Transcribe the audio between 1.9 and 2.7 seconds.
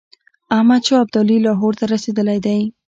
رسېدلی دی.